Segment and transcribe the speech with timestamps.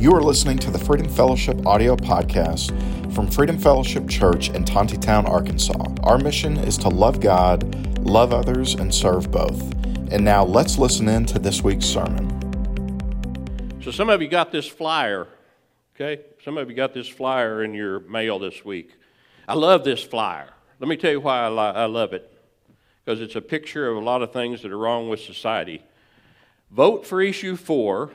[0.00, 2.72] You are listening to the Freedom Fellowship audio podcast
[3.14, 5.94] from Freedom Fellowship Church in Tontitown, Arkansas.
[6.04, 9.60] Our mission is to love God, love others, and serve both.
[10.10, 12.30] And now let's listen in to this week's sermon.
[13.82, 15.28] So, some of you got this flyer,
[15.94, 16.22] okay?
[16.42, 18.94] Some of you got this flyer in your mail this week.
[19.46, 20.48] I love this flyer.
[20.78, 22.32] Let me tell you why I, li- I love it
[23.04, 25.82] because it's a picture of a lot of things that are wrong with society.
[26.70, 28.12] Vote for issue four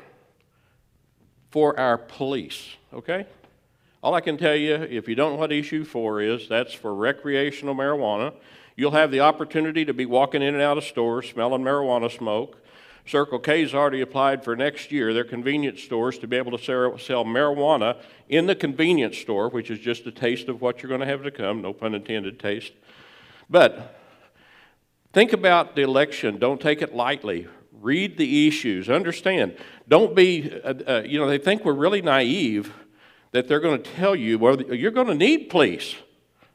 [1.55, 3.25] for our police, okay?
[4.03, 6.93] All I can tell you, if you don't know what issue four is, that's for
[6.93, 8.33] recreational marijuana.
[8.75, 12.61] You'll have the opportunity to be walking in and out of stores smelling marijuana smoke.
[13.05, 17.23] Circle K's already applied for next year their convenience stores to be able to sell
[17.23, 21.07] marijuana in the convenience store, which is just a taste of what you're going to
[21.07, 22.73] have to come, no pun intended taste.
[23.49, 23.97] But
[25.13, 26.37] think about the election.
[26.37, 27.47] Don't take it lightly.
[27.85, 28.89] Read the issues.
[28.89, 29.55] Understand.
[29.87, 32.73] Don't be, uh, uh, you know, they think we're really naive
[33.31, 35.93] that they're going to tell you, well, you're going to need police.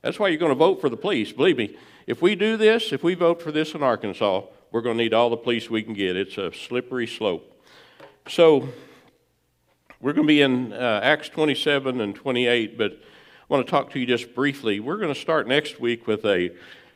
[0.02, 1.30] That's why you're going to vote for the police.
[1.30, 1.76] Believe me,
[2.08, 5.14] if we do this, if we vote for this in Arkansas, we're going to need
[5.14, 6.16] all the police we can get.
[6.16, 7.64] It's a slippery slope.
[8.28, 8.68] So,
[10.00, 12.96] we're going to be in uh, Acts 27 and 28, but I
[13.46, 14.80] want to talk to you just briefly.
[14.80, 16.50] We're going to start next week with a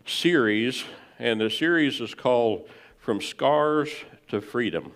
[0.05, 0.83] series,
[1.21, 3.91] and the series is called From Scars
[4.35, 4.93] to freedom.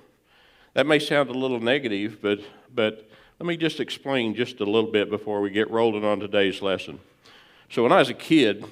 [0.74, 2.40] That may sound a little negative, but,
[2.74, 3.08] but
[3.38, 6.98] let me just explain just a little bit before we get rolling on today's lesson.
[7.70, 8.64] So, when I was a kid,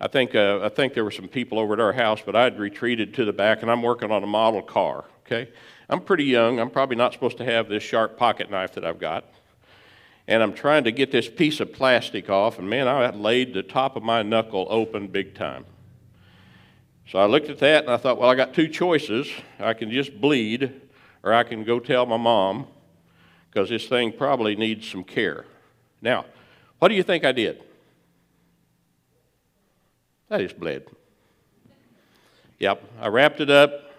[0.00, 2.60] I think, uh, I think there were some people over at our house, but I'd
[2.60, 5.50] retreated to the back and I'm working on a model car, okay?
[5.88, 6.60] I'm pretty young.
[6.60, 9.24] I'm probably not supposed to have this sharp pocket knife that I've got.
[10.28, 13.62] And I'm trying to get this piece of plastic off, and man, I laid the
[13.62, 15.64] top of my knuckle open big time.
[17.08, 19.28] So I looked at that and I thought, well, I got two choices.
[19.60, 20.80] I can just bleed,
[21.22, 22.66] or I can go tell my mom,
[23.48, 25.44] because this thing probably needs some care.
[26.02, 26.26] Now,
[26.78, 27.62] what do you think I did?
[30.30, 30.84] I just bled.
[32.58, 33.92] Yep, I wrapped it up,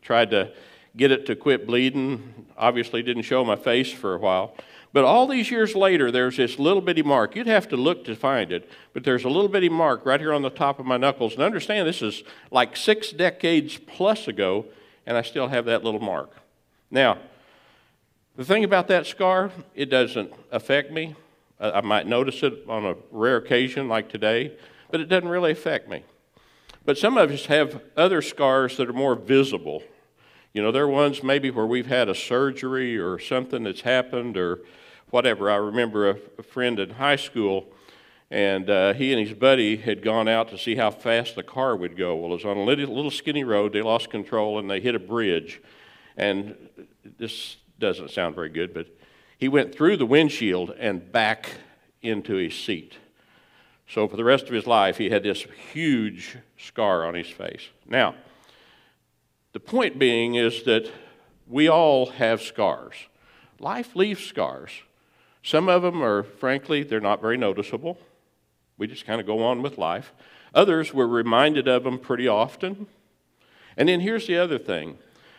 [0.00, 0.52] tried to
[0.96, 2.46] get it to quit bleeding.
[2.56, 4.54] Obviously, didn't show my face for a while.
[4.92, 7.34] But all these years later, there's this little bitty mark.
[7.34, 10.34] You'd have to look to find it, but there's a little bitty mark right here
[10.34, 11.32] on the top of my knuckles.
[11.32, 14.66] And understand, this is like six decades plus ago,
[15.06, 16.30] and I still have that little mark.
[16.90, 17.18] Now,
[18.36, 21.16] the thing about that scar, it doesn't affect me.
[21.58, 24.52] I might notice it on a rare occasion like today,
[24.90, 26.04] but it doesn't really affect me.
[26.84, 29.82] But some of us have other scars that are more visible.
[30.52, 34.36] You know, there are ones maybe where we've had a surgery or something that's happened
[34.36, 34.60] or
[35.12, 35.50] whatever.
[35.50, 37.66] I remember a, a friend in high school,
[38.30, 41.76] and uh, he and his buddy had gone out to see how fast the car
[41.76, 42.16] would go.
[42.16, 43.74] Well, it was on a little, little skinny road.
[43.74, 45.60] They lost control and they hit a bridge.
[46.16, 46.56] And
[47.18, 48.86] this doesn't sound very good, but
[49.36, 51.50] he went through the windshield and back
[52.00, 52.96] into his seat.
[53.86, 57.68] So for the rest of his life, he had this huge scar on his face.
[57.86, 58.14] Now,
[59.52, 60.90] the point being is that
[61.46, 62.94] we all have scars.
[63.58, 64.70] Life leaves scars.
[65.42, 67.98] Some of them are, frankly, they're not very noticeable.
[68.78, 70.12] We just kind of go on with life.
[70.54, 72.86] Others, we're reminded of them pretty often.
[73.76, 74.98] And then here's the other thing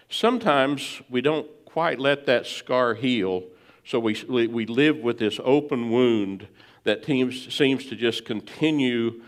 [0.10, 3.44] sometimes we don't quite let that scar heal,
[3.86, 6.48] so we, we live with this open wound
[6.84, 9.22] that seems, seems to just continue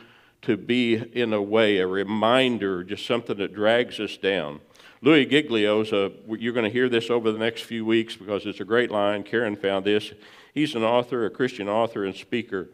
[0.44, 4.59] to be, in a way, a reminder, just something that drags us down.
[5.02, 8.59] Louis Giglio's, a, you're going to hear this over the next few weeks because it's
[8.59, 9.24] a great line.
[9.24, 10.13] Karen found this.
[10.55, 12.69] He's an author, a Christian author and speaker.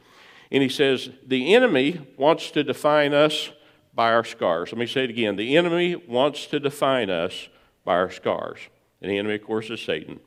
[0.52, 3.50] And he says, The enemy wants to define us
[3.94, 4.72] by our scars.
[4.72, 5.36] Let me say it again.
[5.36, 7.50] The enemy wants to define us
[7.84, 8.60] by our scars.
[9.02, 10.20] And the enemy, of course, is Satan.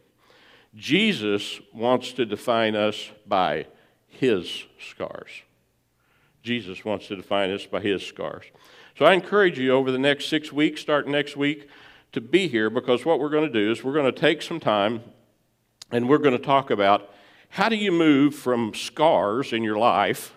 [0.74, 3.66] Jesus wants to define us by
[4.08, 5.30] his scars.
[6.42, 8.44] Jesus wants to define us by his scars.
[8.98, 11.68] So I encourage you over the next six weeks, starting next week,
[12.12, 14.58] to be here because what we're going to do is we're going to take some
[14.58, 15.02] time
[15.92, 17.13] and we're going to talk about
[17.54, 20.34] how do you move from scars in your life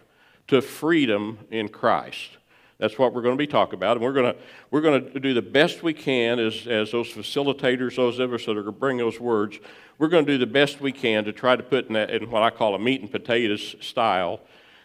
[0.47, 2.37] to freedom in Christ?
[2.77, 3.97] That's what we're going to be talking about.
[3.97, 7.11] And we're going to, we're going to do the best we can as, as those
[7.11, 9.57] facilitators, those of us that are going to bring those words,
[9.97, 12.29] we're going to do the best we can to try to put in, that, in
[12.29, 14.39] what I call a meat and potatoes style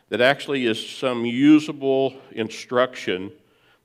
[0.08, 3.30] that actually is some usable instruction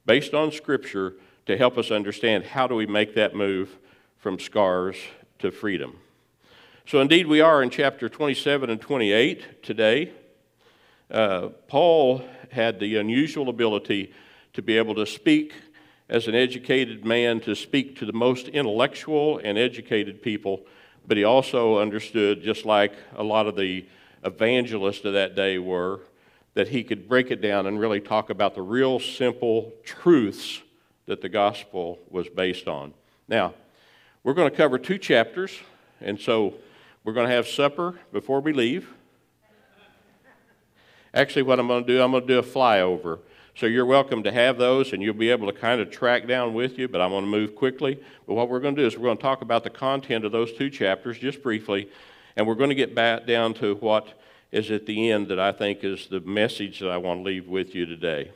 [0.05, 1.15] based on Scripture
[1.47, 3.77] to help us understand how do we make that move
[4.19, 4.95] from scars
[5.39, 5.99] to freedom.
[6.87, 10.13] So, indeed, we are in chapter 27 and 28 today.
[11.11, 14.13] Uh, Paul had the unusual ability
[14.53, 15.53] to be able to speak
[16.07, 20.65] as an educated man, to speak to the most intellectual and educated people
[21.07, 23.85] but he also understood, just like a lot of the
[24.25, 26.01] evangelists of that day were,
[26.53, 30.61] that he could break it down and really talk about the real simple truths
[31.05, 32.93] that the gospel was based on.
[33.29, 33.53] Now,
[34.23, 35.57] we're going to cover two chapters,
[36.01, 36.55] and so
[37.07, 38.93] we're going to have supper before we leave.
[41.13, 43.19] Actually, what I'm going to do, I'm going to do a flyover.
[43.55, 46.53] So you're welcome to have those, and you'll be able to kind of track down
[46.53, 47.97] with you, but I'm going to move quickly.
[48.27, 50.33] But what we're going to do is we're going to talk about the content of
[50.33, 51.89] those two chapters just briefly,
[52.35, 54.19] and we're going to get back down to what
[54.51, 57.47] is at the end that I think is the message that I want to leave
[57.47, 58.31] with you today.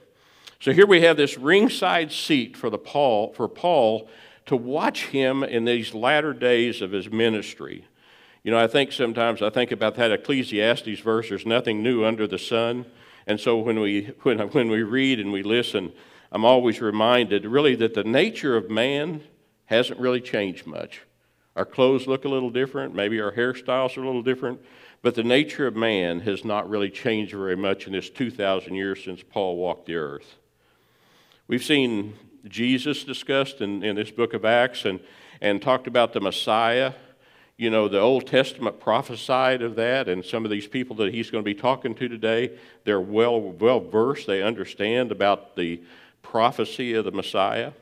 [0.62, 4.10] So here we have this ringside seat for, the Paul, for Paul
[4.46, 7.84] to watch him in these latter days of his ministry.
[8.44, 12.26] You know, I think sometimes I think about that Ecclesiastes verse, there's nothing new under
[12.26, 12.86] the sun.
[13.28, 15.92] And so when we, when, when we read and we listen,
[16.32, 19.22] I'm always reminded really that the nature of man
[19.66, 21.02] hasn't really changed much.
[21.56, 24.62] Our clothes look a little different, maybe our hairstyles are a little different,
[25.02, 29.04] but the nature of man has not really changed very much in this 2,000 years
[29.04, 30.36] since Paul walked the earth.
[31.48, 32.14] We've seen
[32.48, 35.02] Jesus discussed in, in this book of Acts and,
[35.42, 36.94] and talked about the Messiah
[37.58, 41.30] you know, the Old Testament prophesied of that, and some of these people that he's
[41.30, 44.28] going to be talking to today, they're well, well versed.
[44.28, 45.82] They understand about the
[46.24, 47.74] prophecy of the Messiah.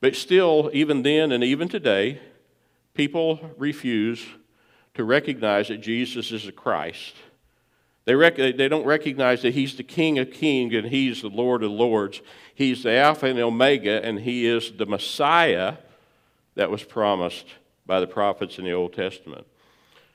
[0.00, 2.20] But still, even then and even today,
[2.94, 4.24] people refuse
[4.94, 7.14] to recognize that Jesus is the Christ.
[8.04, 11.62] They, rec- they don't recognize that He's the King of Kings and He's the Lord
[11.62, 12.20] of Lords.
[12.54, 15.76] He's the Alpha and Omega, and He is the Messiah
[16.56, 17.46] that was promised
[17.86, 19.46] by the prophets in the Old Testament.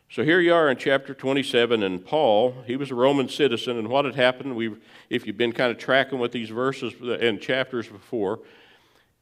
[0.09, 3.89] So here you are in chapter 27, and Paul, he was a Roman citizen, and
[3.89, 4.73] what had happened, we,
[5.09, 8.39] if you've been kind of tracking with these verses and chapters before,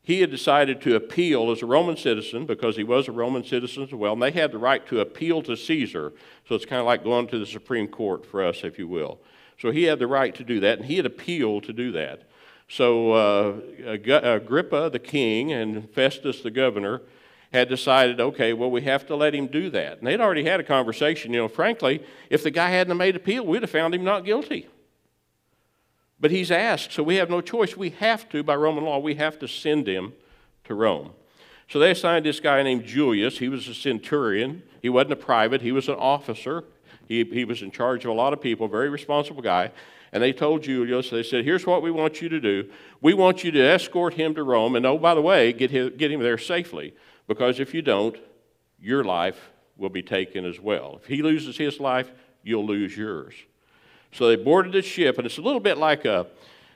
[0.04, 3.82] he had decided to appeal as a Roman citizen because he was a Roman citizen
[3.82, 6.14] as well, and they had the right to appeal to Caesar.
[6.48, 9.20] So it's kind of like going to the Supreme Court for us, if you will.
[9.60, 12.30] So he had the right to do that, and he had appealed to do that.
[12.68, 17.02] So uh, Agrippa, the king, and Festus, the governor,
[17.54, 20.00] had decided, okay, well, we have to let him do that.
[20.00, 21.34] And they'd already had a conversation.
[21.34, 24.68] You know, frankly, if the guy hadn't made appeal, we'd have found him not guilty.
[26.20, 27.76] But he's asked, so we have no choice.
[27.76, 30.14] We have to, by Roman law, we have to send him
[30.64, 31.12] to Rome.
[31.70, 33.40] So they assigned this guy named Julius.
[33.40, 34.64] He was a centurion.
[34.82, 36.64] He wasn't a private, he was an officer.
[37.08, 39.72] He, he was in charge of a lot of people, very responsible guy.
[40.12, 42.70] And they told Julius, they said, here's what we want you to do.
[43.02, 44.76] We want you to escort him to Rome.
[44.76, 46.94] And oh, by the way, get him, get him there safely.
[47.28, 48.18] Because if you don't,
[48.80, 51.00] your life will be taken as well.
[51.02, 52.12] If he loses his life,
[52.44, 53.34] you'll lose yours.
[54.12, 56.28] So they boarded the ship, and it's a little bit like a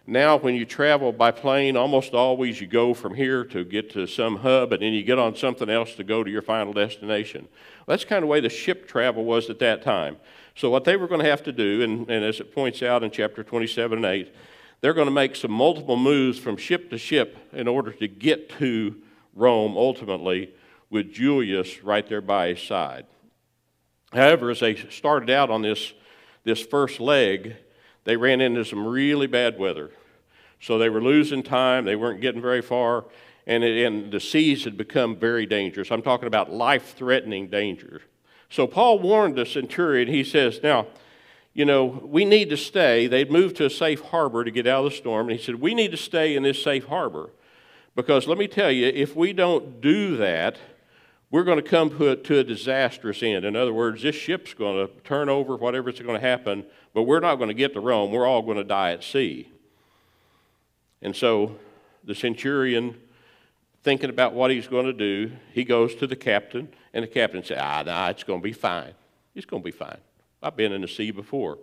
[0.09, 4.07] now when you travel by plane, almost always you go from here to get to
[4.07, 7.47] some hub, and then you get on something else to go to your final destination.
[7.85, 10.17] Well, that's kind of the way the ship travel was at that time.
[10.55, 13.03] So what they were going to have to do, and, and as it points out
[13.03, 14.33] in chapter 27 and 8,
[14.81, 18.49] they're going to make some multiple moves from ship to ship in order to get
[18.57, 18.95] to
[19.33, 20.53] Rome ultimately
[20.89, 23.05] with Julius right there by his side.
[24.11, 25.93] However, as they started out on this,
[26.43, 27.55] this first leg,
[28.05, 29.91] they ran into some really bad weather.
[30.59, 33.05] So they were losing time, they weren't getting very far,
[33.45, 35.91] and, it, and the seas had become very dangerous.
[35.91, 38.01] I'm talking about life threatening danger.
[38.49, 40.87] So Paul warned the centurion, he says, Now,
[41.53, 43.07] you know, we need to stay.
[43.07, 45.55] They'd moved to a safe harbor to get out of the storm, and he said,
[45.55, 47.29] We need to stay in this safe harbor.
[47.95, 50.57] Because let me tell you, if we don't do that,
[51.31, 53.45] we're going to come to a, disastrous end.
[53.45, 57.19] In other words, this ship's going to turn over, whatever's going to happen, but we're
[57.19, 58.11] not going to get to Rome.
[58.11, 59.51] We're all going to die at sea.
[61.01, 61.55] And so
[62.03, 62.99] the centurion,
[63.83, 67.43] thinking about what he's going to do, he goes to the captain, and the captain
[67.43, 68.93] says, Ah, nah, it's going to be fine.
[69.35, 69.99] It's going to be fine.
[70.41, 71.59] I've been in the sea before.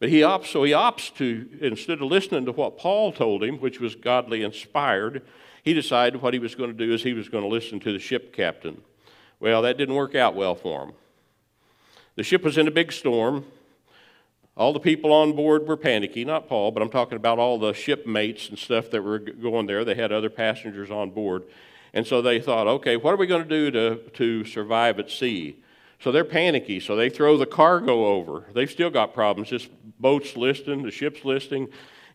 [0.00, 3.58] But he opts, so he opts to, instead of listening to what Paul told him,
[3.58, 5.22] which was godly inspired,
[5.68, 7.92] he decided what he was going to do is he was going to listen to
[7.92, 8.80] the ship captain.
[9.38, 10.92] Well, that didn't work out well for him.
[12.16, 13.44] The ship was in a big storm.
[14.56, 17.74] All the people on board were panicky, not Paul, but I'm talking about all the
[17.74, 19.84] shipmates and stuff that were going there.
[19.84, 21.42] They had other passengers on board.
[21.92, 25.10] And so they thought, okay, what are we going to do to, to survive at
[25.10, 25.62] sea?
[26.00, 28.46] So they're panicky, so they throw the cargo over.
[28.54, 29.50] They've still got problems.
[29.50, 29.68] This
[30.00, 31.68] boat's listing, the ship's listing.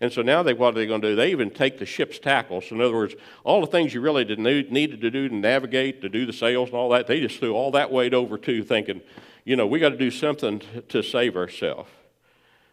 [0.04, 1.16] And so now they, what are they going to do?
[1.16, 2.60] They even take the ship's tackle.
[2.60, 6.10] So in other words, all the things you really needed to do to navigate, to
[6.10, 9.00] do the sails and all that, they just threw all that weight over too, thinking,
[9.46, 11.90] you know, we got to do something to save ourselves.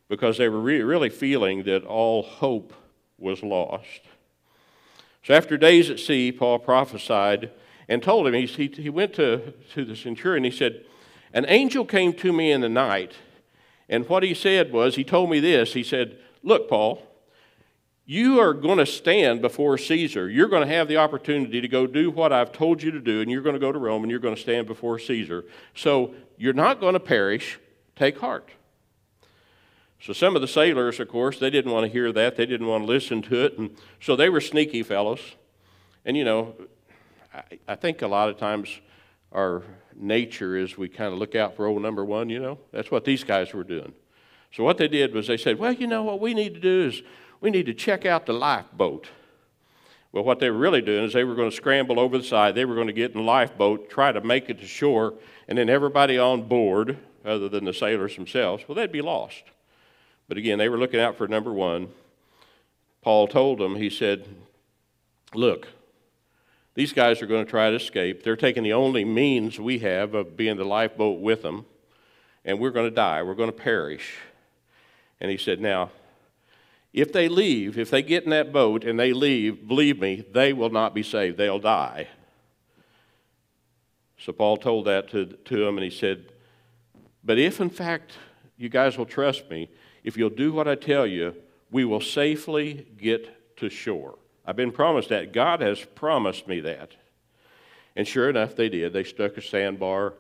[0.08, 2.72] Because they were re- really feeling that all hope
[3.16, 4.00] was lost.
[5.22, 7.52] So after days at sea, Paul prophesied,
[7.88, 10.84] and told him, he, he, he went to, to the centurion, he said,
[11.32, 13.12] An angel came to me in the night,
[13.88, 15.75] and what he said was, he told me this.
[15.75, 17.06] He said, Look, Paul,
[18.10, 20.28] you are going to stand before Caesar.
[20.28, 23.20] You're going to have the opportunity to go do what I've told you to do,
[23.20, 25.44] and you're going to go to Rome and you're going to stand before Caesar.
[25.76, 27.60] So you're not going to perish.
[27.94, 28.50] Take heart.
[30.00, 32.34] So some of the sailors, of course, they didn't want to hear that.
[32.34, 33.56] They didn't want to listen to it.
[33.58, 35.20] And so they were sneaky fellows.
[36.04, 36.56] And, you know,
[37.32, 38.80] I, I think a lot of times
[39.30, 39.62] our
[39.94, 42.58] nature is we kind of look out for old number one, you know.
[42.72, 43.92] That's what these guys were doing.
[44.50, 46.88] So what they did was they said, well, you know, what we need to do
[46.88, 47.02] is
[47.40, 49.09] we need to check out the lifeboat.
[50.12, 52.54] Well, what they were really doing is they were going to scramble over the side.
[52.54, 55.14] They were going to get in the lifeboat, try to make it to shore,
[55.47, 59.44] and then everybody on board, other than the sailors themselves, well, they'd be lost.
[60.28, 61.88] But again, they were looking out for number one.
[63.02, 64.26] Paul told them, he said,
[65.32, 65.68] Look,
[66.75, 68.23] these guys are going to try to escape.
[68.23, 71.66] They're taking the only means we have of being the lifeboat with them,
[72.44, 73.23] and we're going to die.
[73.23, 74.16] We're going to perish.
[75.20, 75.90] And he said, Now,
[76.92, 80.52] if they leave, if they get in that boat and they leave, believe me, they
[80.52, 81.37] will not be saved.
[81.37, 82.09] They'll die.
[84.18, 86.32] So Paul told that to, to him, and he said,
[87.25, 88.12] But if in fact
[88.56, 89.70] you guys will trust me,
[90.04, 91.35] if you'll do what I tell you,
[91.70, 94.18] we will safely get to shore.
[94.44, 95.32] I've been promised that.
[95.32, 96.92] God has promised me that.
[97.97, 98.92] And sure enough, they did.
[98.92, 100.14] They stuck a sandbar.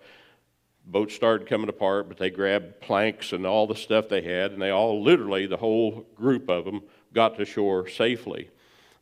[0.86, 4.60] Boat started coming apart, but they grabbed planks and all the stuff they had, and
[4.60, 6.82] they all, literally, the whole group of them,
[7.12, 8.50] got to shore safely.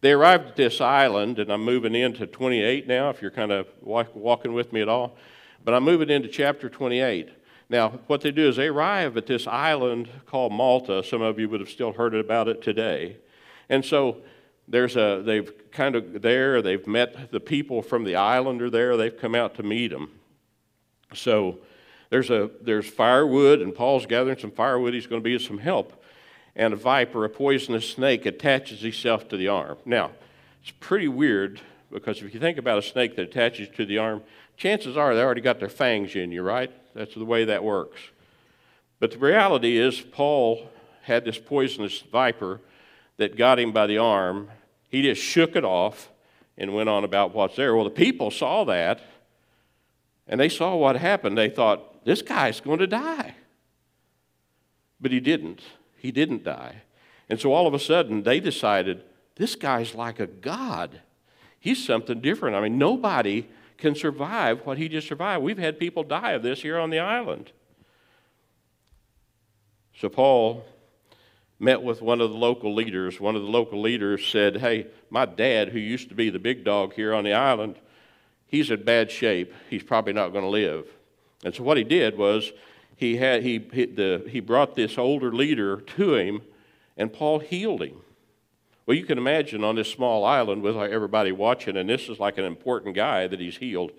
[0.01, 3.67] They arrived at this island, and I'm moving into 28 now, if you're kind of
[3.83, 5.17] walking with me at all.
[5.65, 7.31] But I'm moving into chapter 28.
[7.69, 11.03] Now, what they do is they arrive at this island called Malta.
[11.03, 13.17] Some of you would have still heard about it today.
[13.69, 14.19] And so
[14.69, 18.97] there's a, they've kind of there, they've met the people from the island are there,
[18.97, 20.13] they've come out to meet them.
[21.15, 21.59] So
[22.11, 24.95] there's, a, there's firewood, and Paul's gathering some firewood.
[24.95, 26.03] He's going to be of some help.
[26.57, 29.79] And a viper, a poisonous snake, attaches itself to the arm.
[29.85, 30.11] Now,
[30.63, 31.61] it's pretty weird
[31.93, 34.23] because if you think about a snake that attaches to the arm,
[34.57, 36.71] chances are they already got their fangs in you, right?
[36.95, 38.01] That's the way that works.
[39.01, 40.69] But the reality is, Paul
[41.03, 42.61] had this poisonous viper
[43.17, 44.51] that got him by the arm.
[44.91, 46.11] He just shook it off
[46.57, 47.75] and went on about what's there.
[47.75, 49.01] Well, the people saw that
[50.29, 51.37] and they saw what happened.
[51.37, 53.35] They thought, this guy's going to die.
[55.01, 55.63] But he didn't.
[55.97, 56.83] He didn't die.
[57.29, 59.03] And so all of a sudden, they decided,
[59.37, 61.01] this guy's like a god.
[61.59, 62.57] He's something different.
[62.57, 65.43] I mean, nobody can survive what he just survived.
[65.43, 67.53] We've had people die of this here on the island.
[69.97, 70.65] So Paul
[71.59, 73.21] met with one of the local leaders.
[73.21, 76.65] One of the local leaders said, Hey, my dad, who used to be the big
[76.65, 77.77] dog here on the island,
[78.49, 79.55] he's in bad shape.
[79.71, 80.87] He's probably not going to live.
[81.45, 82.53] And so what he did was
[82.97, 86.43] he, had, he, he, the, he brought this older leader to him,
[86.97, 88.01] and Paul healed him.
[88.87, 92.39] Well, you can imagine on this small island with everybody watching, and this is like
[92.39, 93.93] an important guy that he's healed.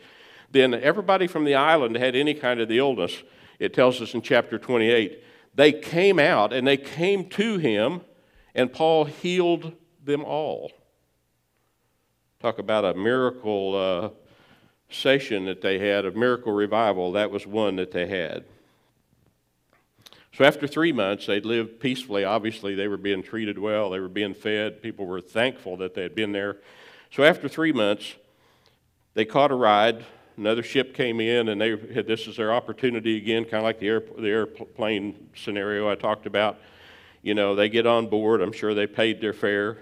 [0.51, 3.23] Then everybody from the island had any kind of the illness.
[3.59, 5.23] It tells us in chapter 28.
[5.53, 8.01] They came out and they came to him,
[8.55, 10.71] and Paul healed them all.
[12.39, 14.09] Talk about a miracle uh,
[14.89, 17.11] session that they had, of miracle revival.
[17.11, 18.43] That was one that they had.
[20.33, 22.23] So after three months, they'd lived peacefully.
[22.23, 24.81] Obviously, they were being treated well, they were being fed.
[24.81, 26.57] People were thankful that they had been there.
[27.11, 28.15] So after three months,
[29.15, 30.05] they caught a ride.
[30.37, 33.79] Another ship came in, and they had this is their opportunity again, kind of like
[33.79, 36.57] the, air, the airplane scenario I talked about.
[37.21, 38.41] You know, they get on board.
[38.41, 39.79] I'm sure they paid their fare.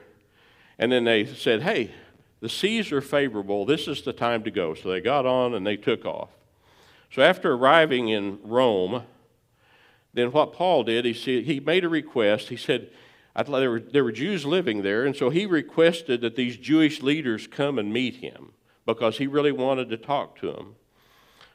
[0.79, 1.91] And then they said, hey,
[2.39, 3.65] the seas are favorable.
[3.65, 4.73] This is the time to go.
[4.73, 6.29] So they got on and they took off.
[7.11, 9.03] So after arriving in Rome,
[10.13, 12.49] then what Paul did, he, said, he made a request.
[12.49, 12.89] He said,
[13.45, 17.45] there were, there were Jews living there, and so he requested that these Jewish leaders
[17.45, 18.53] come and meet him
[18.85, 20.75] because he really wanted to talk to them.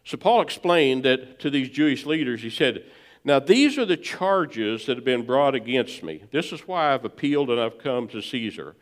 [0.04, 2.84] So Paul explained that to these Jewish leaders, he said,
[3.24, 6.22] Now these are the charges that have been brought against me.
[6.30, 8.76] This is why I've appealed and I've come to Caesar.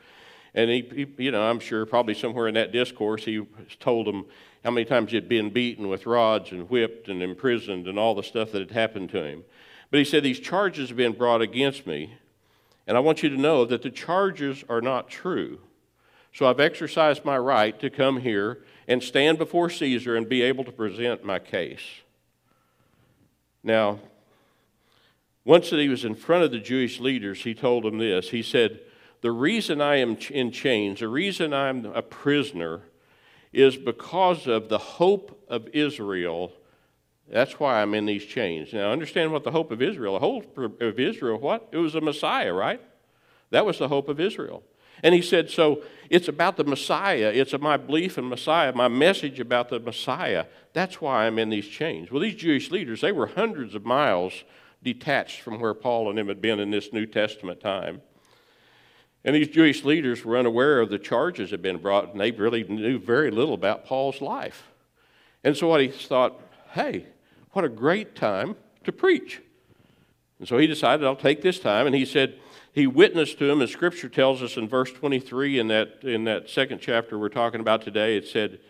[0.54, 3.46] And he, he you know, I'm sure probably somewhere in that discourse he
[3.78, 4.26] told them
[4.64, 8.22] how many times he'd been beaten with rods and whipped and imprisoned and all the
[8.22, 9.44] stuff that had happened to him.
[9.90, 12.14] But he said, These charges have been brought against me,
[12.86, 15.60] and I want you to know that the charges are not true.
[16.32, 20.64] So I've exercised my right to come here and stand before Caesar and be able
[20.64, 21.82] to present my case.
[23.62, 23.98] Now,
[25.44, 28.30] once that he was in front of the Jewish leaders, he told them this.
[28.30, 28.80] He said,
[29.20, 32.82] The reason I am in chains, the reason I'm a prisoner,
[33.52, 36.52] is because of the hope of Israel.
[37.30, 38.72] That's why I'm in these chains.
[38.72, 40.14] Now, understand what the hope of Israel.
[40.14, 41.68] The hope of Israel, what?
[41.72, 42.80] It was a Messiah, right?
[43.50, 44.62] That was the hope of Israel.
[45.02, 47.32] And he said, So it's about the Messiah.
[47.34, 50.46] It's my belief in Messiah, my message about the Messiah.
[50.72, 52.10] That's why I'm in these chains.
[52.10, 54.44] Well, these Jewish leaders, they were hundreds of miles
[54.82, 58.02] detached from where Paul and them had been in this New Testament time.
[59.24, 62.30] And these Jewish leaders were unaware of the charges that had been brought, and they
[62.30, 64.68] really knew very little about Paul's life.
[65.44, 66.40] And so what he thought,
[66.72, 67.06] hey,
[67.52, 69.40] what a great time to preach.
[70.38, 71.86] And so he decided, I'll take this time.
[71.86, 72.38] And he said,
[72.72, 76.48] he witnessed to him, and Scripture tells us in verse 23 in that, in that
[76.48, 78.60] second chapter we're talking about today, it said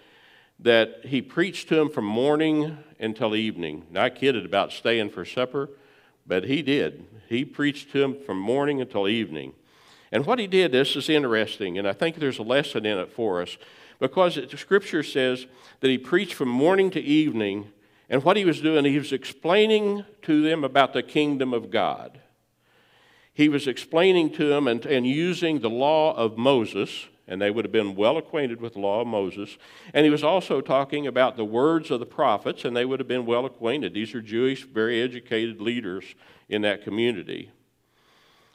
[0.59, 3.85] that he preached to him from morning until evening.
[3.90, 5.71] Now, I kidded about staying for supper,
[6.26, 7.07] but he did.
[7.28, 9.52] He preached to him from morning until evening.
[10.12, 13.12] And what he did, this is interesting, and I think there's a lesson in it
[13.12, 13.57] for us,
[13.99, 15.47] because it, Scripture says
[15.81, 17.71] that he preached from morning to evening,
[18.09, 22.21] and what he was doing, he was explaining to them about the kingdom of God
[23.40, 27.64] he was explaining to them and, and using the law of Moses, and they would
[27.64, 29.57] have been well acquainted with the law of Moses.
[29.95, 33.09] And he was also talking about the words of the prophets, and they would have
[33.09, 33.95] been well acquainted.
[33.95, 36.05] These are Jewish, very educated leaders
[36.50, 37.50] in that community.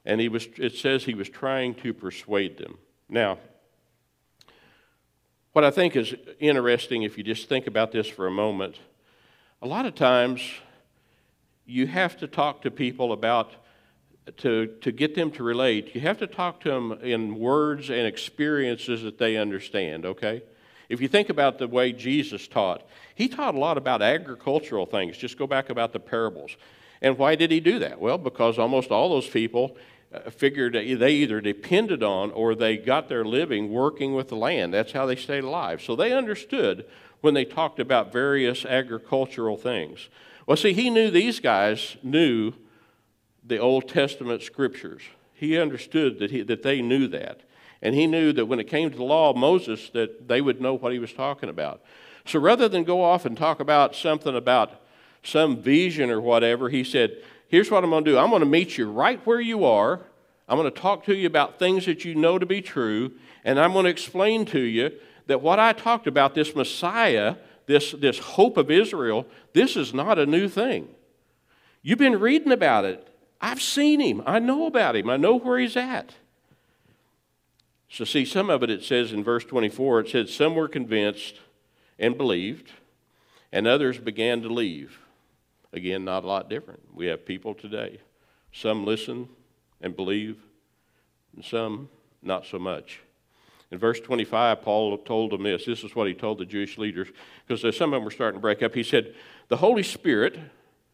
[0.05, 2.77] And he was, it says he was trying to persuade them.
[3.09, 3.39] Now,
[5.53, 8.75] what I think is interesting, if you just think about this for a moment,
[9.61, 10.41] a lot of times
[11.65, 13.51] you have to talk to people about
[14.37, 18.07] to, to get them to relate, you have to talk to them in words and
[18.07, 20.41] experiences that they understand, okay?
[20.89, 25.17] If you think about the way Jesus taught, he taught a lot about agricultural things.
[25.17, 26.57] Just go back about the parables.
[27.01, 27.99] And why did he do that?
[27.99, 29.77] Well, because almost all those people
[30.31, 34.73] figured they either depended on or they got their living working with the land.
[34.73, 35.81] That's how they stayed alive.
[35.81, 36.85] So they understood
[37.21, 40.09] when they talked about various agricultural things.
[40.45, 42.53] Well, see, he knew these guys knew
[43.43, 45.01] the Old Testament scriptures.
[45.33, 47.41] He understood that, he, that they knew that.
[47.81, 50.61] And he knew that when it came to the law of Moses, that they would
[50.61, 51.81] know what he was talking about.
[52.25, 54.81] So rather than go off and talk about something about
[55.23, 58.45] some vision or whatever, he said, Here's what I'm going to do I'm going to
[58.45, 60.01] meet you right where you are.
[60.47, 63.13] I'm going to talk to you about things that you know to be true.
[63.43, 64.91] And I'm going to explain to you
[65.27, 70.19] that what I talked about, this Messiah, this, this hope of Israel, this is not
[70.19, 70.87] a new thing.
[71.81, 73.07] You've been reading about it.
[73.41, 74.23] I've seen him.
[74.25, 75.09] I know about him.
[75.09, 76.13] I know where he's at.
[77.89, 81.39] So, see, some of it, it says in verse 24, it says, Some were convinced
[81.99, 82.71] and believed,
[83.51, 84.99] and others began to leave.
[85.75, 86.79] Again, not a lot different.
[86.95, 87.99] We have people today.
[88.53, 89.27] Some listen
[89.81, 90.37] and believe,
[91.35, 91.89] and some
[92.23, 93.01] not so much.
[93.71, 95.65] In verse 25, Paul told them this.
[95.65, 97.09] This is what he told the Jewish leaders,
[97.45, 98.73] because some of them were starting to break up.
[98.73, 99.15] He said,
[99.49, 100.39] The Holy Spirit,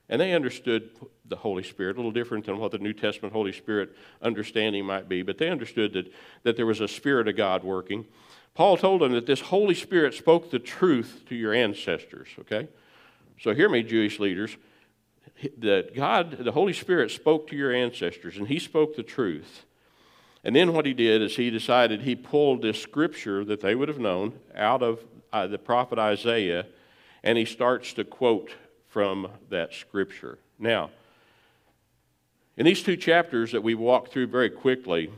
[0.10, 0.90] and they understood
[1.26, 5.08] the Holy Spirit, a little different than what the New Testament Holy Spirit understanding might
[5.08, 8.08] be, but they understood that, that there was a Spirit of God working.
[8.56, 12.68] Paul told them that this Holy Spirit spoke the truth to your ancestors, okay?
[13.40, 14.58] So hear me, Jewish leaders.
[15.58, 19.66] That God, the Holy Spirit spoke to your ancestors, and He spoke the truth.
[20.44, 23.88] And then what He did is He decided He pulled this scripture that they would
[23.88, 26.68] have known out of uh, the prophet Isaiah,
[27.24, 28.52] and He starts to quote
[28.90, 30.38] from that scripture.
[30.60, 30.92] Now,
[32.58, 35.10] in these two chapters that we walked through very quickly,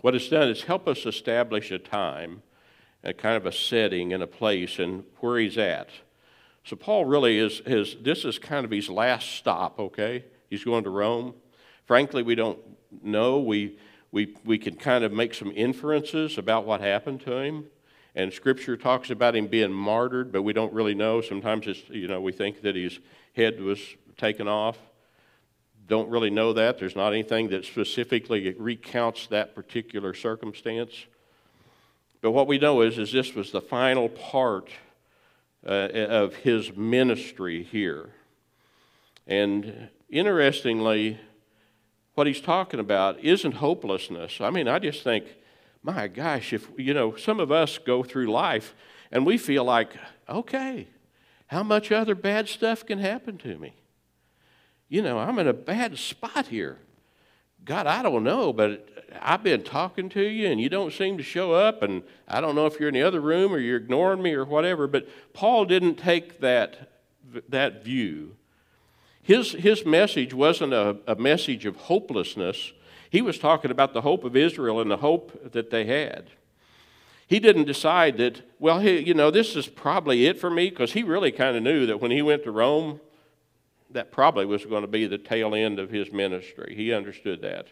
[0.00, 2.42] what it's done is help us establish a time,
[3.02, 5.88] a kind of a setting and a place and where he's at.
[6.64, 10.24] So Paul really is his this is kind of his last stop, okay?
[10.48, 11.34] He's going to Rome.
[11.84, 12.58] Frankly, we don't
[13.02, 13.38] know.
[13.38, 13.78] We
[14.10, 17.66] we we can kind of make some inferences about what happened to him.
[18.14, 21.20] And Scripture talks about him being martyred, but we don't really know.
[21.20, 23.00] Sometimes it's, you know, we think that his
[23.34, 23.80] head was
[24.16, 24.78] taken off.
[25.88, 26.78] Don't really know that.
[26.78, 31.06] There's not anything that specifically recounts that particular circumstance.
[32.20, 34.70] But what we know is, is this was the final part
[35.66, 38.10] uh, of his ministry here.
[39.26, 41.18] And interestingly,
[42.14, 44.40] what he's talking about isn't hopelessness.
[44.40, 45.24] I mean, I just think
[45.84, 48.74] my gosh, if, you know, some of us go through life
[49.12, 49.94] and we feel like,
[50.26, 50.88] okay,
[51.48, 53.74] how much other bad stuff can happen to me?
[54.88, 56.78] You know, I'm in a bad spot here.
[57.64, 58.88] God, I don't know, but
[59.20, 62.54] I've been talking to you and you don't seem to show up, and I don't
[62.54, 64.86] know if you're in the other room or you're ignoring me or whatever.
[64.86, 66.90] But Paul didn't take that,
[67.48, 68.36] that view.
[69.22, 72.72] His, his message wasn't a, a message of hopelessness,
[73.08, 76.30] he was talking about the hope of Israel and the hope that they had.
[77.26, 80.92] He didn't decide that, well, he, you know, this is probably it for me, because
[80.92, 83.00] he really kind of knew that when he went to Rome,
[83.94, 86.74] that probably was going to be the tail end of his ministry.
[86.76, 87.68] He understood that.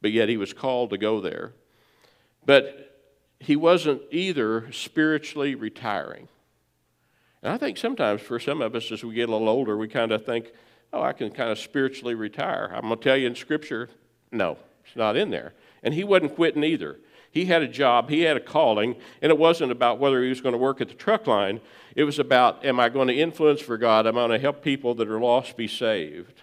[0.00, 1.52] But yet he was called to go there.
[2.44, 3.04] But
[3.40, 6.28] he wasn't either spiritually retiring.
[7.42, 9.88] And I think sometimes for some of us, as we get a little older, we
[9.88, 10.52] kind of think,
[10.92, 12.70] oh, I can kind of spiritually retire.
[12.72, 13.88] I'm going to tell you in Scripture,
[14.30, 15.54] no, it's not in there.
[15.82, 17.00] And he wasn't quitting either.
[17.32, 20.42] He had a job, he had a calling, and it wasn't about whether he was
[20.42, 21.62] going to work at the truck line.
[21.96, 24.06] It was about, am I going to influence for God?
[24.06, 26.42] Am I going to help people that are lost be saved?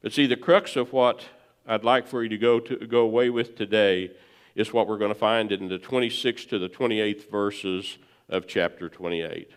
[0.00, 1.26] But see, the crux of what
[1.66, 4.10] I'd like for you to go, to, go away with today
[4.54, 7.98] is what we're going to find in the 26th to the 28th verses
[8.30, 9.50] of chapter 28.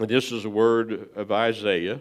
[0.00, 2.00] This is a word of Isaiah,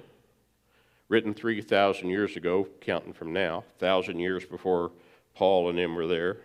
[1.10, 4.92] written 3,000 years ago, counting from now, 1,000 years before
[5.36, 6.38] Paul and them were there.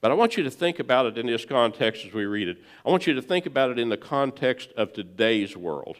[0.00, 2.58] But I want you to think about it in this context as we read it.
[2.84, 5.96] I want you to think about it in the context of today's world.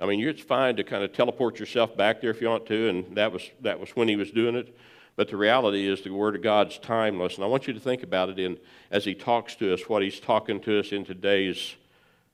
[0.00, 2.88] I mean, it's fine to kind of teleport yourself back there if you want to,
[2.88, 4.76] and that was, that was when he was doing it.
[5.14, 7.36] But the reality is the Word of God's timeless.
[7.36, 8.58] And I want you to think about it in,
[8.90, 11.76] as He talks to us, what He's talking to us in today's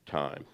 [0.05, 0.45] time.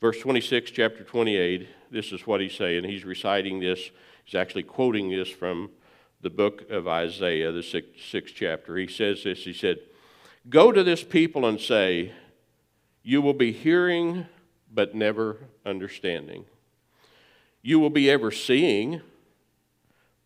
[0.00, 2.84] Verse 26, chapter 28, this is what He's saying.
[2.84, 3.90] He's reciting this,
[4.24, 5.70] He's actually quoting this from
[6.20, 8.76] the book of Isaiah, the sixth, sixth chapter.
[8.76, 9.78] He says this He said,
[10.48, 12.12] Go to this people and say,
[13.02, 14.26] You will be hearing,
[14.72, 16.46] but never understanding.
[17.60, 19.02] You will be ever seeing,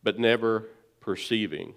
[0.02, 0.68] but never
[1.00, 1.74] perceiving.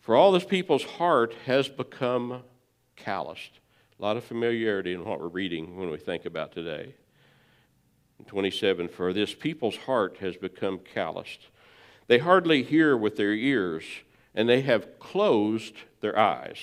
[0.00, 2.42] For all this people's heart has become
[2.94, 3.58] calloused.
[3.98, 6.94] A lot of familiarity in what we're reading when we think about today.
[8.26, 11.48] 27 For this people's heart has become calloused.
[12.06, 13.84] They hardly hear with their ears,
[14.34, 16.58] and they have closed their eyes.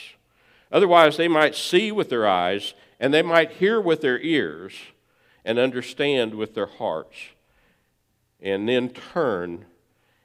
[0.72, 4.74] Otherwise, they might see with their eyes, and they might hear with their ears,
[5.44, 7.18] and understand with their hearts,
[8.40, 9.66] and then turn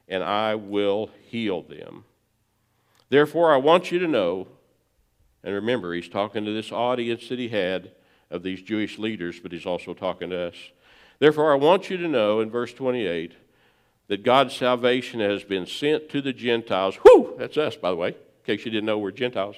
[0.07, 2.05] and I will heal them.
[3.09, 4.47] Therefore, I want you to know,
[5.43, 7.91] and remember, he's talking to this audience that he had
[8.29, 10.55] of these Jewish leaders, but he's also talking to us.
[11.19, 13.33] Therefore, I want you to know in verse 28
[14.07, 16.95] that God's salvation has been sent to the Gentiles.
[16.97, 19.57] Whew, that's us, by the way, in case you didn't know we're Gentiles.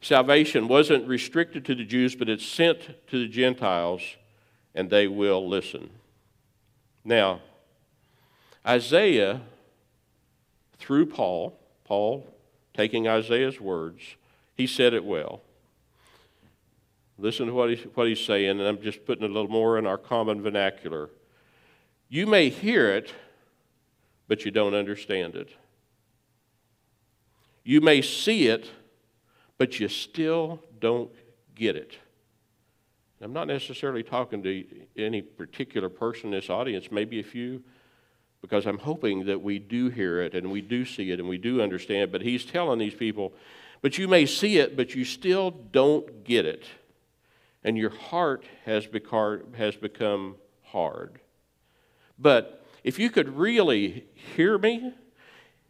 [0.00, 4.02] Salvation wasn't restricted to the Jews, but it's sent to the Gentiles,
[4.74, 5.90] and they will listen.
[7.04, 7.40] Now,
[8.66, 9.42] Isaiah
[10.78, 12.26] through Paul, Paul
[12.74, 14.00] taking Isaiah's words,
[14.54, 15.42] he said it well.
[17.18, 19.86] Listen to what, he, what he's saying, and I'm just putting a little more in
[19.86, 21.10] our common vernacular.
[22.08, 23.12] You may hear it,
[24.28, 25.50] but you don't understand it.
[27.64, 28.70] You may see it,
[29.58, 31.10] but you still don't
[31.54, 31.98] get it.
[33.20, 34.64] I'm not necessarily talking to
[34.96, 37.62] any particular person in this audience, maybe a few
[38.40, 41.38] because I'm hoping that we do hear it and we do see it and we
[41.38, 42.12] do understand.
[42.12, 43.32] But he's telling these people,
[43.82, 46.64] but you may see it, but you still don't get it.
[47.64, 51.20] And your heart has become hard.
[52.18, 54.94] But if you could really hear me,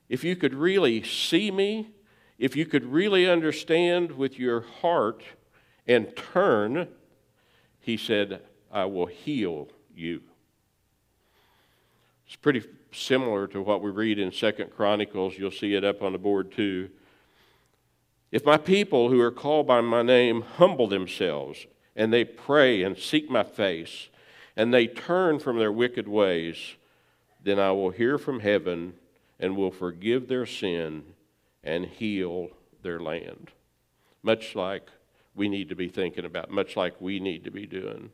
[0.09, 1.91] if you could really see me,
[2.39, 5.23] if you could really understand with your heart
[5.87, 6.89] and turn,
[7.81, 10.21] he said, I will heal you.
[12.27, 15.39] It's pretty similar to what we read in Second Chronicles.
[15.39, 16.91] You'll see it up on the board too.
[18.31, 21.67] If my people who are called by my name humble themselves
[21.99, 24.09] and they pray and seek my face
[24.57, 26.57] and they turn from their wicked ways,
[27.43, 28.95] then I will hear from heaven
[29.39, 31.03] and will forgive their sin
[31.65, 32.51] and heal
[32.83, 33.51] their land.
[34.23, 34.89] Much like
[35.35, 38.11] we need to be thinking about, much like we need to be doing.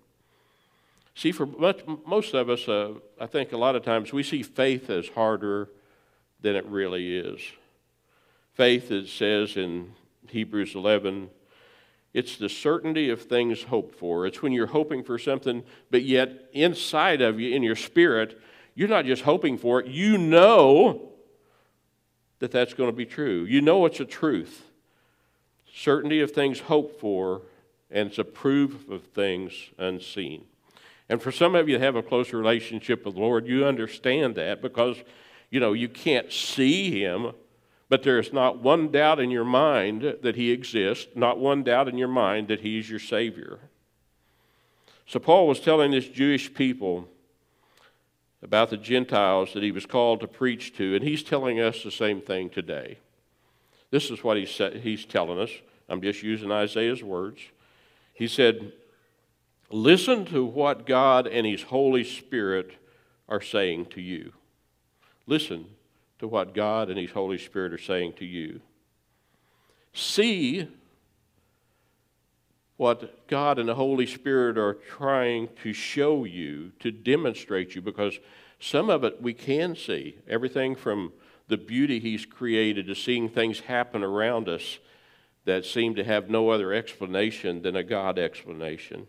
[1.15, 4.43] See, for much, most of us, uh, I think a lot of times we see
[4.43, 5.69] faith as harder
[6.41, 7.41] than it really is.
[8.55, 9.93] Faith, it says in
[10.29, 11.29] Hebrews 11,
[12.15, 14.25] it's the certainty of things hoped for.
[14.25, 18.41] It's when you're hoping for something, but yet inside of you, in your spirit,
[18.77, 21.11] you're not just hoping for it, you know
[22.39, 23.45] that that's going to be true.
[23.45, 24.63] You know it's a truth.
[25.75, 27.43] Certainty of things hoped for,
[27.91, 30.45] and it's a proof of things unseen.
[31.09, 34.37] And for some of you that have a close relationship with the Lord, you understand
[34.37, 34.97] that because,
[35.51, 37.33] you know, you can't see Him,
[37.95, 41.97] but there's not one doubt in your mind that He exists, not one doubt in
[41.97, 43.61] your mind that He is your Savior.
[45.07, 47.07] So Paul was telling this Jewish people
[48.43, 51.93] about the Gentiles that he was called to preach to, and he's telling us the
[51.93, 52.99] same thing today.
[53.93, 55.51] This is what he's, he's telling us.
[55.89, 57.43] I'm just using Isaiah's words.
[58.13, 58.73] He said,
[59.71, 62.73] Listen to what God and His Holy Spirit
[63.29, 64.33] are saying to you.
[65.29, 65.67] Listen
[66.25, 68.63] to what God and His Holy Spirit are saying to you.
[69.93, 70.67] See
[72.79, 78.19] what God and the Holy Spirit are trying to show you, to demonstrate you, because
[78.59, 80.17] some of it we can see.
[80.27, 81.13] Everything from
[81.49, 84.79] the beauty He's created to seeing things happen around us
[85.45, 89.09] that seem to have no other explanation than a God explanation.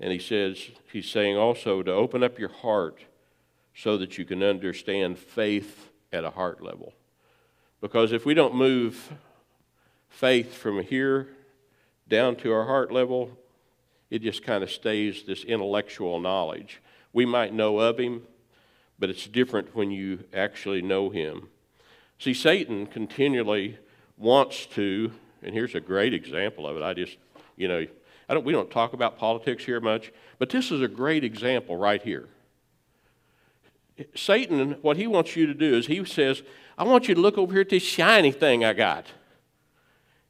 [0.00, 3.04] And He says, He's saying also to open up your heart
[3.78, 6.92] so that you can understand faith at a heart level.
[7.80, 9.12] Because if we don't move
[10.08, 11.28] faith from here
[12.08, 13.30] down to our heart level,
[14.10, 16.82] it just kind of stays this intellectual knowledge.
[17.12, 18.22] We might know of him,
[18.98, 21.48] but it's different when you actually know him.
[22.18, 23.78] See, Satan continually
[24.16, 26.82] wants to, and here's a great example of it.
[26.82, 27.16] I just,
[27.56, 27.86] you know,
[28.28, 30.10] I don't, we don't talk about politics here much,
[30.40, 32.28] but this is a great example right here.
[34.14, 36.42] Satan, what he wants you to do is he says,
[36.76, 39.06] I want you to look over here at this shiny thing I got.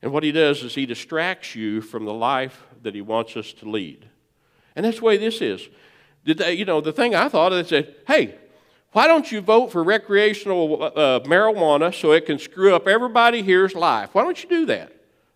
[0.00, 3.52] And what he does is he distracts you from the life that he wants us
[3.54, 4.06] to lead.
[4.76, 5.68] And that's the way this is.
[6.24, 8.36] Did they, you know, the thing I thought, they said, hey,
[8.92, 13.74] why don't you vote for recreational uh, marijuana so it can screw up everybody here's
[13.74, 14.10] life?
[14.14, 14.92] Why don't you do that?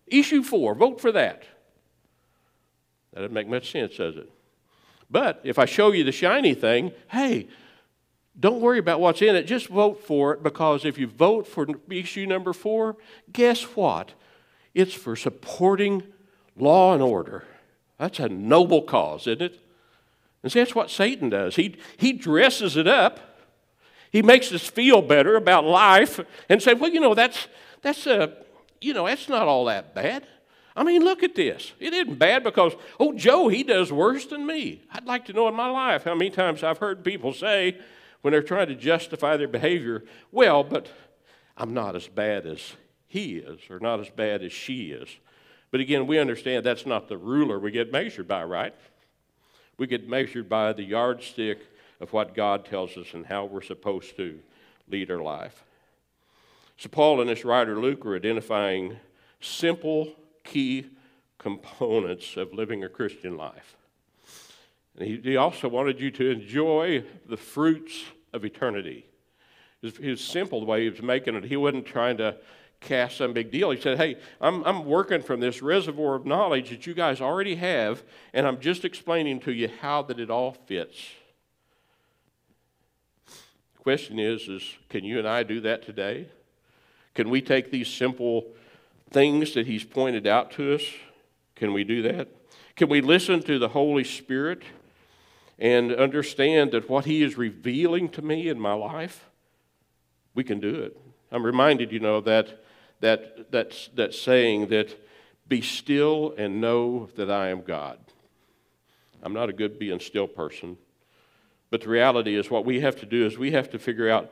[0.07, 1.43] Issue four, vote for that.
[3.13, 4.29] That doesn't make much sense, does it?
[5.09, 7.47] But if I show you the shiny thing, hey,
[8.39, 9.43] don't worry about what's in it.
[9.43, 12.97] Just vote for it because if you vote for issue number four,
[13.31, 14.13] guess what?
[14.73, 16.03] It's for supporting
[16.55, 17.45] law and order.
[17.99, 19.59] That's a noble cause, isn't it?
[20.41, 21.55] And see, that's what Satan does.
[21.55, 23.19] He, he dresses it up.
[24.11, 26.19] He makes us feel better about life
[26.49, 27.47] and say, well, you know, that's,
[27.81, 28.33] that's, a,
[28.81, 30.27] you know, that's not all that bad.
[30.75, 31.71] I mean, look at this.
[31.79, 34.81] It isn't bad because, oh, Joe, he does worse than me.
[34.91, 37.77] I'd like to know in my life how many times I've heard people say
[38.23, 40.87] when they're trying to justify their behavior, well, but
[41.57, 42.73] I'm not as bad as
[43.05, 45.09] he is or not as bad as she is.
[45.71, 48.73] But again, we understand that's not the ruler we get measured by, right?
[49.77, 51.59] We get measured by the yardstick
[51.99, 54.39] of what God tells us and how we're supposed to
[54.87, 55.65] lead our life.
[56.77, 58.97] So, Paul and this writer Luke are identifying
[59.41, 60.13] simple
[60.45, 60.85] key
[61.39, 63.75] components of living a Christian life.
[64.97, 68.03] And he, he also wanted you to enjoy the fruits
[68.33, 69.05] of eternity.
[69.81, 71.43] He was simple way he was making it.
[71.43, 72.37] He wasn't trying to
[72.79, 73.71] cast some big deal.
[73.71, 77.55] He said, Hey, I'm, I'm working from this reservoir of knowledge that you guys already
[77.55, 78.03] have,
[78.33, 80.97] and I'm just explaining to you how that it all fits.
[83.25, 86.27] The question is, is can you and I do that today?
[87.15, 88.47] Can we take these simple
[89.11, 90.83] things that he's pointed out to us?
[91.55, 92.29] Can we do that?
[92.75, 94.63] Can we listen to the Holy Spirit
[95.59, 99.29] and understand that what he is revealing to me in my life,
[100.33, 100.97] we can do it.
[101.31, 102.63] I'm reminded, you know, that
[103.03, 104.97] that, that, that saying that
[105.45, 107.99] be still and know that I am God.
[109.21, 110.77] I'm not a good being still person.
[111.69, 114.31] But the reality is, what we have to do is we have to figure out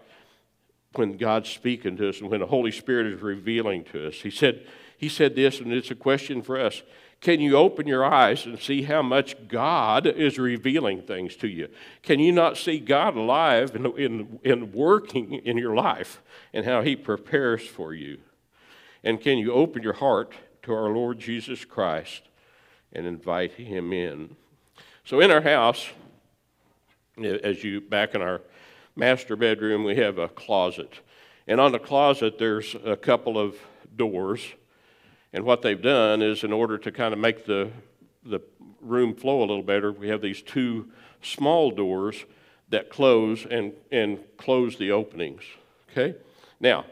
[0.93, 4.15] when God's speaking to us and when the Holy Spirit is revealing to us.
[4.15, 4.65] He said,
[4.97, 6.81] he said this, and it's a question for us.
[7.21, 11.69] Can you open your eyes and see how much God is revealing things to you?
[12.01, 16.65] Can you not see God alive and in, in, in working in your life and
[16.65, 18.17] how He prepares for you?
[19.03, 22.23] And can you open your heart to our Lord Jesus Christ
[22.93, 24.35] and invite him in?
[25.05, 25.89] So, in our house,
[27.17, 28.41] as you back in our
[28.95, 30.93] master bedroom, we have a closet.
[31.47, 33.55] And on the closet, there's a couple of
[33.95, 34.41] doors.
[35.33, 37.71] And what they've done is, in order to kind of make the,
[38.23, 38.41] the
[38.81, 40.89] room flow a little better, we have these two
[41.21, 42.25] small doors
[42.69, 45.43] that close and, and close the openings.
[45.91, 46.15] Okay?
[46.59, 46.85] Now,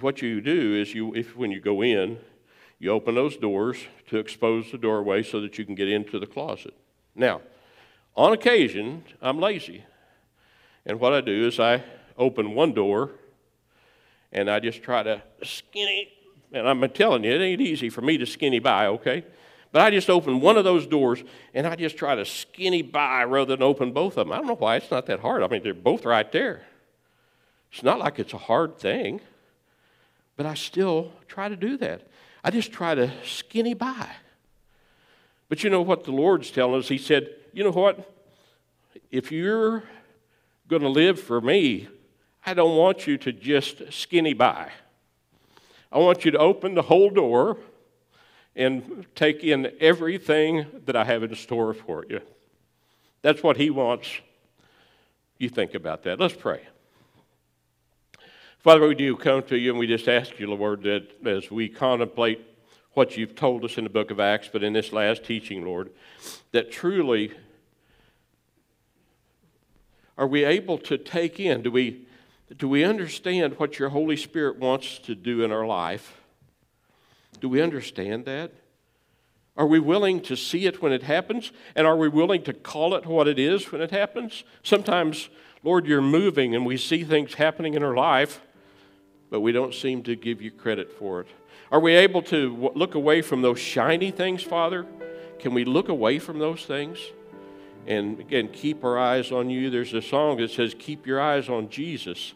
[0.00, 2.18] what you do is you, if when you go in,
[2.78, 3.78] you open those doors
[4.08, 6.74] to expose the doorway so that you can get into the closet.
[7.14, 7.40] Now,
[8.16, 9.84] on occasion, I'm lazy.
[10.84, 11.82] And what I do is I
[12.18, 13.12] open one door
[14.32, 16.12] and I just try to skinny,
[16.56, 19.24] and I'm telling you, it ain't easy for me to skinny by, okay?
[19.72, 23.24] But I just open one of those doors and I just try to skinny by
[23.24, 24.32] rather than open both of them.
[24.32, 25.42] I don't know why it's not that hard.
[25.42, 26.62] I mean, they're both right there.
[27.72, 29.20] It's not like it's a hard thing.
[30.36, 32.02] But I still try to do that.
[32.44, 34.08] I just try to skinny by.
[35.48, 36.88] But you know what the Lord's telling us?
[36.88, 38.10] He said, You know what?
[39.10, 39.82] If you're
[40.68, 41.88] going to live for me,
[42.46, 44.70] I don't want you to just skinny by.
[45.94, 47.56] I want you to open the whole door
[48.56, 52.20] and take in everything that I have in store for you.
[53.22, 54.08] That's what He wants.
[55.38, 56.18] You think about that.
[56.18, 56.62] Let's pray.
[58.58, 61.68] Father, we do come to you and we just ask you, Lord, that as we
[61.68, 62.44] contemplate
[62.94, 65.90] what you've told us in the book of Acts, but in this last teaching, Lord,
[66.50, 67.32] that truly
[70.18, 71.62] are we able to take in?
[71.62, 72.06] Do we,
[72.56, 76.20] do we understand what your Holy Spirit wants to do in our life?
[77.40, 78.52] Do we understand that?
[79.56, 81.52] Are we willing to see it when it happens?
[81.74, 84.44] And are we willing to call it what it is when it happens?
[84.62, 85.28] Sometimes,
[85.62, 88.40] Lord, you're moving and we see things happening in our life,
[89.30, 91.28] but we don't seem to give you credit for it.
[91.70, 94.86] Are we able to look away from those shiny things, Father?
[95.38, 96.98] Can we look away from those things?
[97.86, 99.70] And again, keep our eyes on you.
[99.70, 102.32] There's a song that says, Keep your eyes on Jesus.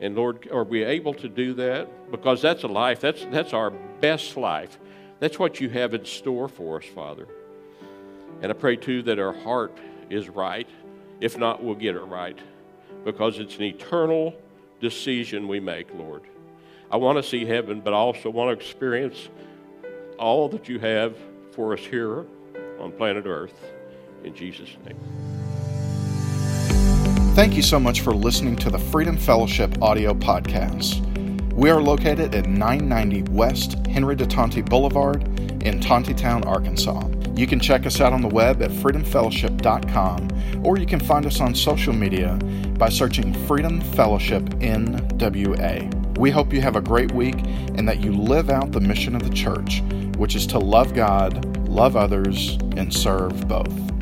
[0.00, 2.10] And Lord, are we able to do that?
[2.10, 4.78] Because that's a life, that's, that's our best life.
[5.20, 7.26] That's what you have in store for us, Father.
[8.42, 9.76] And I pray too that our heart
[10.10, 10.68] is right.
[11.20, 12.38] If not, we'll get it right.
[13.04, 14.34] Because it's an eternal
[14.80, 16.22] decision we make, Lord.
[16.90, 19.28] I want to see heaven, but I also want to experience
[20.18, 21.16] all that you have
[21.52, 22.26] for us here
[22.78, 23.54] on planet Earth.
[24.26, 24.98] In Jesus' name.
[27.36, 31.00] Thank you so much for listening to the Freedom Fellowship audio podcast.
[31.52, 35.22] We are located at 990 West Henry de Tonti Boulevard
[35.62, 37.06] in Tontitown, Arkansas.
[37.36, 41.40] You can check us out on the web at freedomfellowship.com or you can find us
[41.40, 42.34] on social media
[42.78, 46.18] by searching Freedom Fellowship NWA.
[46.18, 47.36] We hope you have a great week
[47.76, 49.82] and that you live out the mission of the church,
[50.16, 53.95] which is to love God, love others, and serve both.